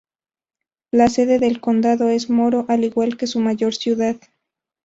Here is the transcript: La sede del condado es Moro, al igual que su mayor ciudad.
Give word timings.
La 0.89 1.09
sede 1.09 1.37
del 1.37 1.61
condado 1.61 2.09
es 2.09 2.27
Moro, 2.31 2.65
al 2.69 2.83
igual 2.83 3.17
que 3.17 3.27
su 3.27 3.39
mayor 3.39 3.75
ciudad. 3.75 4.15